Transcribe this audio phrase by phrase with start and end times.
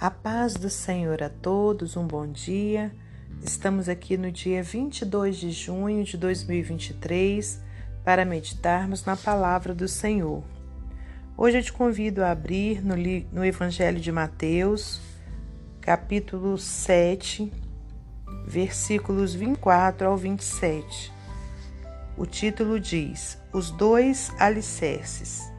[0.00, 2.92] A paz do Senhor a todos, um bom dia.
[3.42, 7.60] Estamos aqui no dia 22 de junho de 2023
[8.04, 10.44] para meditarmos na palavra do Senhor.
[11.36, 12.94] Hoje eu te convido a abrir no,
[13.32, 15.00] no Evangelho de Mateus,
[15.80, 17.52] capítulo 7,
[18.46, 21.12] versículos 24 ao 27.
[22.16, 25.57] O título diz: Os dois alicerces.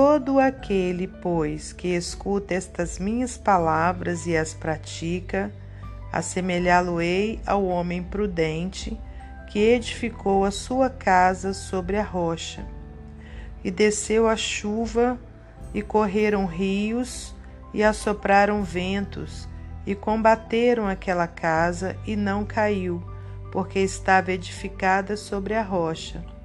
[0.00, 5.52] Todo aquele, pois, que escuta estas minhas palavras e as pratica,
[6.12, 8.96] assemelhá-lo-ei ao homem prudente
[9.50, 12.64] que edificou a sua casa sobre a rocha.
[13.64, 15.18] E desceu a chuva,
[15.74, 17.34] e correram rios,
[17.74, 19.48] e assopraram ventos,
[19.84, 23.02] e combateram aquela casa, e não caiu,
[23.50, 26.37] porque estava edificada sobre a rocha.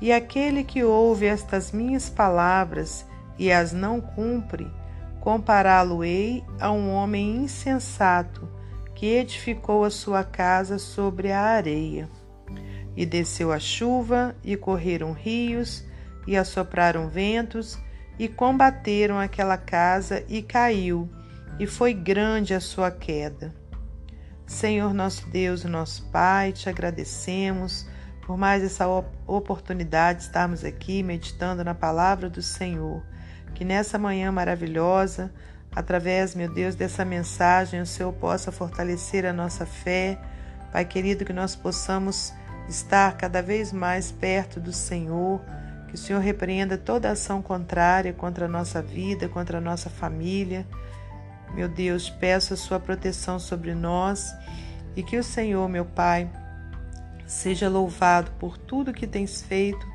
[0.00, 3.04] E aquele que ouve estas minhas palavras
[3.38, 4.70] e as não cumpre,
[5.20, 8.48] compará-lo-ei a um homem insensato
[8.94, 12.08] que edificou a sua casa sobre a areia.
[12.96, 15.84] E desceu a chuva, e correram rios,
[16.26, 17.78] e assopraram ventos,
[18.18, 21.08] e combateram aquela casa, e caiu,
[21.60, 23.54] e foi grande a sua queda.
[24.44, 27.86] Senhor nosso Deus nosso Pai, te agradecemos
[28.28, 28.86] por mais essa
[29.26, 33.02] oportunidade de estarmos aqui meditando na palavra do Senhor.
[33.54, 35.32] Que nessa manhã maravilhosa,
[35.74, 40.18] através, meu Deus, dessa mensagem, o Senhor possa fortalecer a nossa fé.
[40.70, 42.34] Pai querido, que nós possamos
[42.68, 45.40] estar cada vez mais perto do Senhor.
[45.88, 50.66] Que o Senhor repreenda toda ação contrária contra a nossa vida, contra a nossa família.
[51.54, 54.36] Meu Deus, peço a sua proteção sobre nós
[54.94, 56.30] e que o Senhor, meu Pai,
[57.28, 59.86] Seja louvado por tudo que tens feito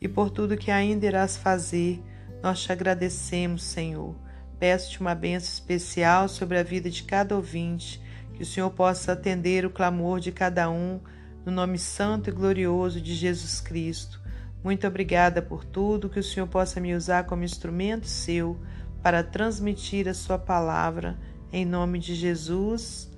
[0.00, 2.02] e por tudo que ainda irás fazer.
[2.42, 4.16] Nós te agradecemos, Senhor.
[4.58, 8.02] Peço-te uma bênção especial sobre a vida de cada ouvinte,
[8.34, 10.98] que o Senhor possa atender o clamor de cada um,
[11.46, 14.20] no nome santo e glorioso de Jesus Cristo.
[14.64, 18.60] Muito obrigada por tudo, que o Senhor possa me usar como instrumento seu
[19.00, 21.16] para transmitir a sua palavra.
[21.52, 23.11] Em nome de Jesus.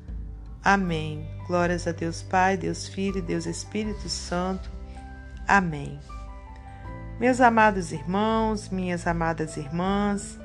[0.64, 1.28] Amém.
[1.46, 4.70] Glórias a Deus Pai, Deus Filho Deus Espírito Santo.
[5.46, 6.00] Amém.
[7.20, 10.40] Meus amados irmãos, minhas amadas irmãs,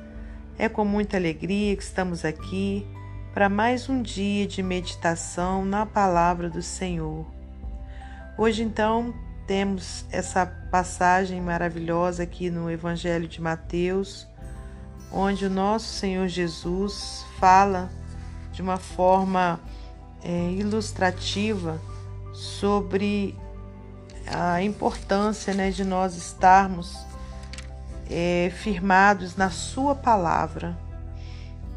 [0.57, 2.85] é com muita alegria que estamos aqui
[3.33, 7.25] para mais um dia de meditação na palavra do Senhor.
[8.37, 9.13] Hoje, então,
[9.47, 14.27] temos essa passagem maravilhosa aqui no Evangelho de Mateus,
[15.13, 17.89] onde o nosso Senhor Jesus fala
[18.51, 19.61] de uma forma
[20.23, 21.79] é, ilustrativa
[22.33, 23.35] sobre
[24.27, 26.97] a importância né, de nós estarmos
[28.09, 30.77] é, firmados na Sua palavra.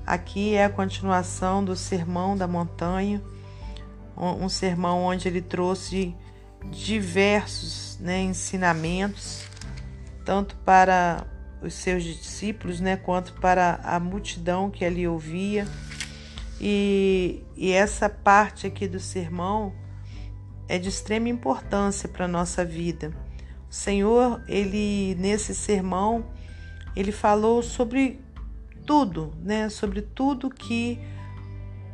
[0.07, 3.23] Aqui é a continuação do Sermão da Montanha,
[4.17, 6.15] um sermão onde ele trouxe
[6.71, 9.45] diversos né, ensinamentos,
[10.25, 11.27] tanto para
[11.63, 15.67] os seus discípulos, né, quanto para a multidão que ali ouvia.
[16.65, 19.75] E, e essa parte aqui do sermão
[20.69, 23.12] é de extrema importância para a nossa vida.
[23.69, 26.25] O Senhor, ele nesse sermão,
[26.95, 28.21] ele falou sobre
[28.87, 29.69] tudo, né?
[29.69, 31.00] Sobre tudo que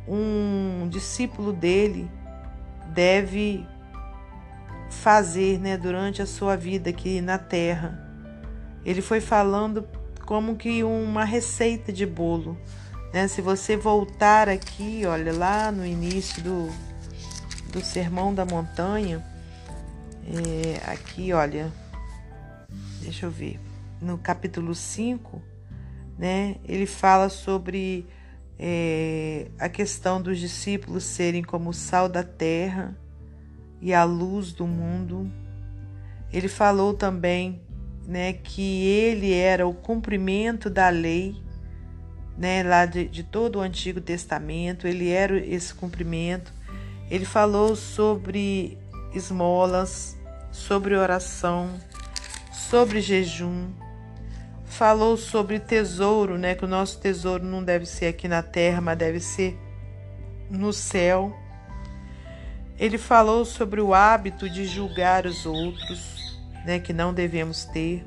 [0.07, 2.09] um discípulo dele
[2.93, 3.65] deve
[4.89, 8.07] fazer, né, durante a sua vida aqui na terra.
[8.83, 9.87] Ele foi falando
[10.25, 12.57] como que uma receita de bolo
[13.13, 13.27] né?
[13.27, 16.69] Se você voltar aqui, olha, lá no início do,
[17.71, 19.23] do Sermão da Montanha,
[20.25, 21.71] é, aqui, olha,
[23.01, 23.59] deixa eu ver,
[24.01, 25.41] no capítulo 5,
[26.17, 28.05] né, ele fala sobre
[28.57, 32.95] é, a questão dos discípulos serem como o sal da terra
[33.81, 35.31] e a luz do mundo.
[36.31, 37.61] Ele falou também
[38.05, 41.35] né, que ele era o cumprimento da lei
[42.39, 46.53] né, lá de, de todo o Antigo Testamento, ele era esse cumprimento.
[47.11, 48.77] Ele falou sobre
[49.13, 50.17] esmolas,
[50.49, 51.77] sobre oração,
[52.49, 53.67] sobre jejum,
[54.65, 58.97] falou sobre tesouro, né, que o nosso tesouro não deve ser aqui na terra, mas
[58.97, 59.59] deve ser
[60.49, 61.35] no céu.
[62.77, 68.05] Ele falou sobre o hábito de julgar os outros, né, que não devemos ter.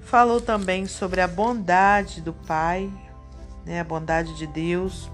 [0.00, 2.90] Falou também sobre a bondade do Pai,
[3.64, 5.10] né, a bondade de Deus.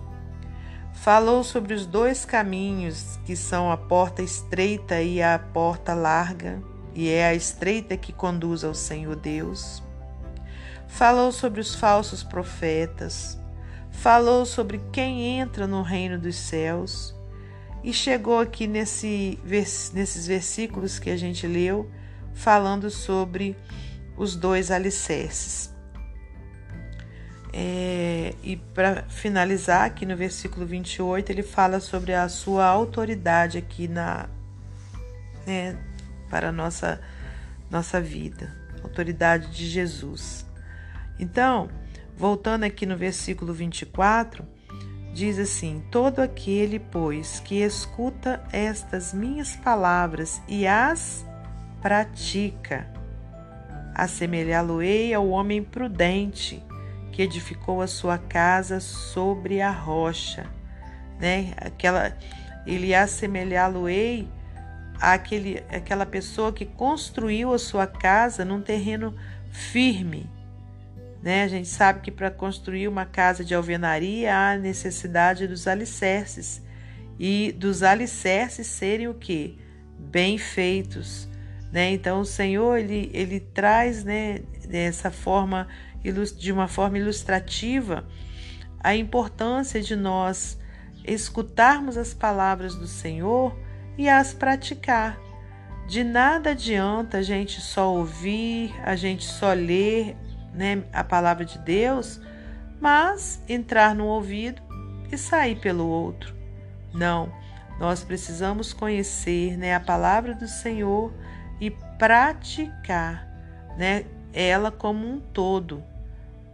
[0.92, 6.62] Falou sobre os dois caminhos, que são a porta estreita e a porta larga,
[6.94, 9.82] e é a estreita que conduz ao Senhor Deus.
[10.88, 13.38] falou sobre os falsos profetas,
[13.90, 17.14] falou sobre quem entra no reino dos céus
[17.82, 21.88] e chegou aqui nesse, nesses versículos que a gente leu,
[22.34, 23.56] falando sobre
[24.16, 25.72] os dois alicerces.
[27.52, 33.88] É, e para finalizar, aqui no versículo 28, ele fala sobre a sua autoridade aqui
[33.88, 34.28] na,
[35.46, 35.76] né,
[36.28, 37.00] para a nossa,
[37.68, 40.46] nossa vida, autoridade de Jesus.
[41.18, 41.68] Então,
[42.16, 44.46] voltando aqui no versículo 24,
[45.12, 51.26] diz assim: Todo aquele, pois, que escuta estas minhas palavras e as
[51.82, 52.86] pratica,
[53.92, 56.62] assemelhá-lo-ei ao homem prudente
[57.10, 60.46] que edificou a sua casa sobre a rocha,
[61.18, 61.52] né?
[61.56, 62.16] Aquela
[62.66, 64.28] ele assemelhá-lo-ei
[65.00, 69.14] àquele aquela pessoa que construiu a sua casa num terreno
[69.50, 70.28] firme,
[71.22, 71.44] né?
[71.44, 76.62] A gente sabe que para construir uma casa de alvenaria há necessidade dos alicerces
[77.18, 79.58] e dos alicerces serem o que?
[79.98, 81.29] Bem feitos.
[81.72, 81.92] Né?
[81.92, 85.68] Então o Senhor ele, ele traz né, dessa forma,
[86.36, 88.04] de uma forma ilustrativa
[88.82, 90.58] a importância de nós
[91.04, 93.56] escutarmos as palavras do Senhor
[93.96, 95.18] e as praticar.
[95.86, 100.16] De nada adianta a gente só ouvir, a gente só ler
[100.54, 102.20] né, a palavra de Deus,
[102.80, 104.62] mas entrar no ouvido
[105.10, 106.34] e sair pelo outro.
[106.92, 107.32] Não,
[107.78, 111.12] nós precisamos conhecer né, a palavra do Senhor
[111.60, 113.28] e praticar
[113.76, 115.82] né, ela como um todo.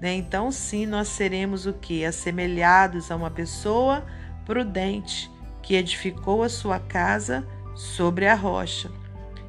[0.01, 0.15] Né?
[0.15, 2.05] Então, sim, nós seremos o que?
[2.05, 4.05] Assemelhados a uma pessoa
[4.45, 5.31] prudente
[5.63, 8.91] que edificou a sua casa sobre a rocha.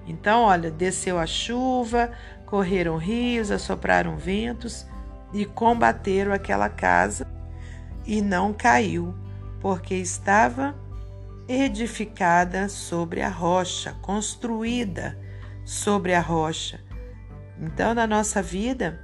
[0.08, 2.12] Então, olha, desceu a chuva,
[2.46, 4.86] correram rios, assopraram ventos
[5.34, 7.28] e combateram aquela casa
[8.06, 9.14] e não caiu,
[9.60, 10.74] porque estava
[11.48, 15.18] edificada sobre a rocha, construída
[15.68, 16.80] sobre a rocha.
[17.60, 19.02] Então, na nossa vida,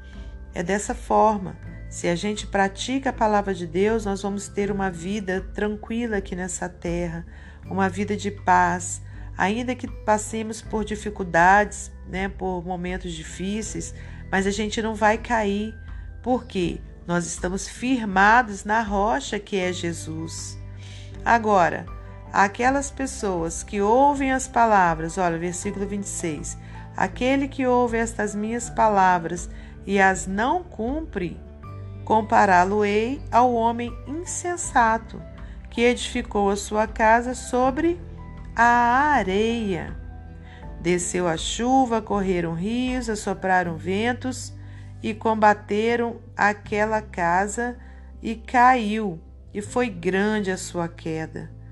[0.54, 1.58] é dessa forma.
[1.90, 6.38] Se a gente pratica a palavra de Deus, nós vamos ter uma vida tranquila aqui
[6.38, 7.26] nessa terra,
[7.66, 9.02] uma vida de paz,
[9.38, 13.94] ainda que passemos por dificuldades, né, por momentos difíceis,
[14.32, 15.76] mas a gente não vai cair,
[16.22, 20.58] porque nós estamos firmados na rocha que é Jesus.
[21.26, 21.86] Agora,
[22.34, 26.58] aquelas pessoas que ouvem as palavras, olha, versículo 26.
[26.98, 29.48] Aquele que ouve estas minhas palavras
[29.86, 31.40] e as não cumpre,
[32.04, 35.22] compará-lo-ei ao homem insensato
[35.70, 38.00] que edificou a sua casa sobre
[38.56, 39.96] a areia.
[40.82, 44.54] Desceu a chuva, correram rios, assopraram ventos
[45.02, 47.78] e combateram aquela casa
[48.22, 49.20] e caiu,
[49.54, 51.63] e foi grande a sua queda.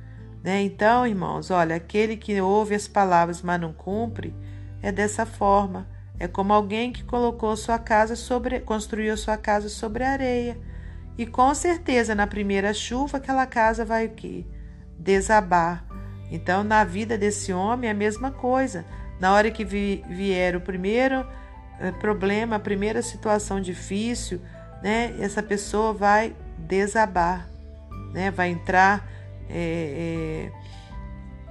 [0.43, 0.63] Né?
[0.63, 4.33] Então, irmãos, olha, aquele que ouve as palavras, mas não cumpre,
[4.81, 5.87] é dessa forma.
[6.19, 10.57] É como alguém que colocou sua casa sobre, construiu sua casa sobre areia.
[11.17, 14.45] E com certeza, na primeira chuva, aquela casa vai o quê?
[14.97, 15.85] Desabar.
[16.31, 18.85] Então, na vida desse homem é a mesma coisa.
[19.19, 21.25] Na hora que vier o primeiro
[21.79, 24.41] eh, problema, a primeira situação difícil,
[24.81, 27.47] né, essa pessoa vai desabar,
[28.13, 29.07] né, vai entrar
[29.53, 30.51] é, é,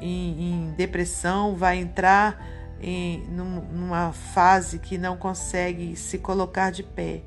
[0.00, 2.44] em, em, depressão, vai entrar
[2.80, 7.22] em num, numa fase que não consegue se colocar de pé.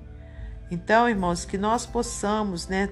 [0.72, 2.90] Então, irmãos, que nós possamos, né,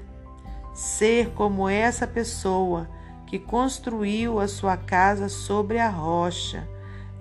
[0.73, 2.87] ser como essa pessoa
[3.25, 6.67] que construiu a sua casa sobre a rocha.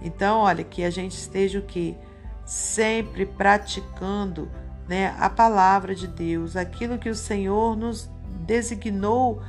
[0.03, 1.97] Então, olha, que a gente esteja o que
[2.45, 4.51] sempre praticando,
[4.89, 8.11] né, a palavra de Deus, aquilo que o Senhor nos
[8.45, 9.41] designou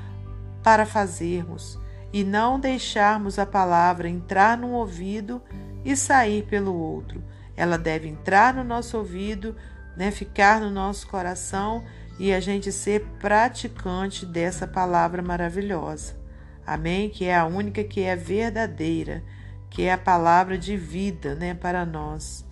[0.63, 1.79] para fazermos
[2.13, 5.41] e não deixarmos a palavra entrar num ouvido
[5.83, 7.23] e sair pelo outro.
[7.55, 9.55] Ela deve entrar no nosso ouvido,
[9.95, 11.83] né, ficar no nosso coração
[12.19, 16.15] e a gente ser praticante dessa palavra maravilhosa.
[16.65, 17.09] Amém?
[17.09, 19.23] Que é a única que é verdadeira,
[19.69, 22.45] que é a palavra de vida, né, para nós.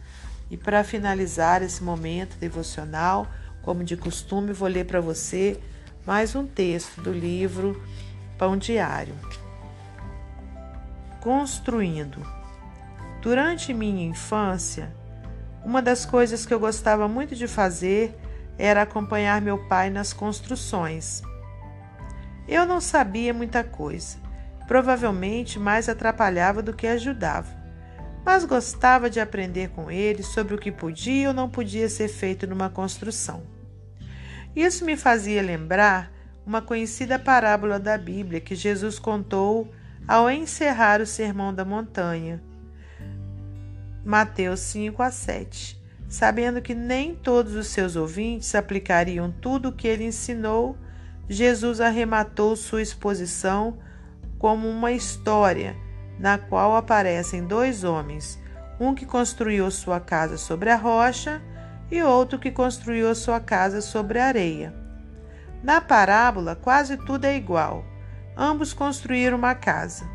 [0.50, 3.28] E para finalizar esse momento devocional,
[3.62, 5.60] como de costume, vou ler para você
[6.06, 7.82] mais um texto do livro
[8.38, 9.14] Pão Diário.
[11.20, 12.26] Construindo.
[13.22, 14.96] Durante minha infância,
[15.64, 18.18] uma das coisas que eu gostava muito de fazer
[18.58, 21.22] era acompanhar meu pai nas construções.
[22.48, 24.18] Eu não sabia muita coisa,
[24.68, 27.50] provavelmente mais atrapalhava do que ajudava,
[28.26, 32.48] mas gostava de aprender com ele sobre o que podia ou não podia ser feito
[32.48, 33.59] numa construção.
[34.60, 36.12] Isso me fazia lembrar
[36.46, 39.74] uma conhecida parábola da Bíblia que Jesus contou
[40.06, 42.44] ao encerrar o Sermão da Montanha.
[44.04, 45.82] Mateus 5 a 7.
[46.10, 50.78] Sabendo que nem todos os seus ouvintes aplicariam tudo o que ele ensinou,
[51.30, 53.80] Jesus arrematou sua exposição
[54.38, 55.74] como uma história
[56.20, 58.38] na qual aparecem dois homens,
[58.78, 61.42] um que construiu sua casa sobre a rocha
[61.92, 64.74] e outro que construiu sua casa sobre a areia.
[65.64, 67.84] Na parábola, quase tudo é igual.
[68.38, 70.08] Ambos construíram uma casa.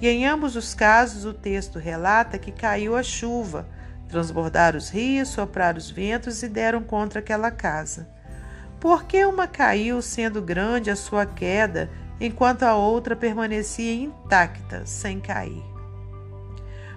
[0.00, 3.66] E em ambos os casos, o texto relata que caiu a chuva,
[4.08, 8.08] transbordaram os rios, sopraram os ventos e deram contra aquela casa.
[8.78, 15.20] Por que uma caiu, sendo grande a sua queda, enquanto a outra permanecia intacta, sem
[15.20, 15.64] cair.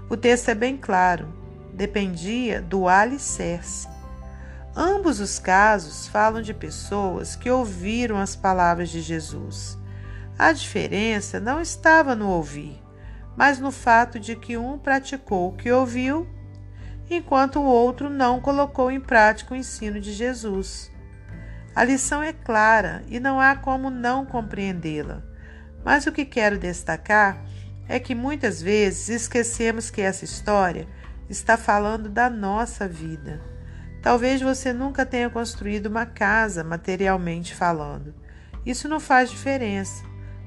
[0.09, 1.27] O texto é bem claro,
[1.73, 3.87] dependia do alicerce.
[4.75, 9.77] Ambos os casos falam de pessoas que ouviram as palavras de Jesus.
[10.37, 12.81] A diferença não estava no ouvir,
[13.35, 16.27] mas no fato de que um praticou o que ouviu,
[17.09, 20.91] enquanto o outro não colocou em prática o ensino de Jesus.
[21.75, 25.23] A lição é clara e não há como não compreendê-la.
[25.83, 27.43] Mas o que quero destacar
[27.87, 30.87] é que muitas vezes esquecemos que essa história
[31.29, 33.41] está falando da nossa vida.
[34.01, 38.13] Talvez você nunca tenha construído uma casa, materialmente falando.
[38.65, 40.03] Isso não faz diferença,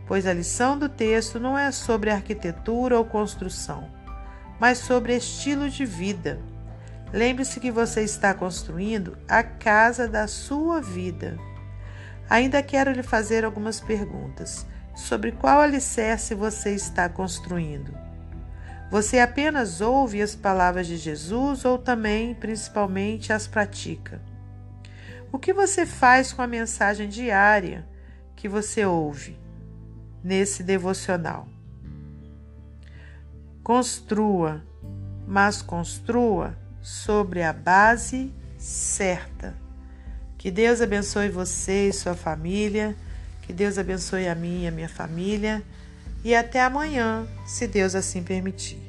[0.06, 3.90] pois a lição do texto não é sobre arquitetura ou construção,
[4.58, 6.40] mas sobre estilo de vida.
[7.12, 11.36] Lembre-se que você está construindo a casa da sua vida.
[12.28, 17.92] Ainda quero lhe fazer algumas perguntas sobre qual alicerce você está construindo.
[18.92, 24.20] Você apenas ouve as palavras de Jesus ou também, principalmente, as pratica?
[25.32, 27.88] O que você faz com a mensagem diária
[28.36, 29.40] que você ouve
[30.22, 31.48] nesse devocional?
[33.64, 34.62] Construa,
[35.26, 39.54] mas construa sobre a base certa.
[40.36, 42.94] Que Deus abençoe você e sua família.
[43.40, 45.62] Que Deus abençoe a mim e a minha família.
[46.22, 48.81] E até amanhã, se Deus assim permitir.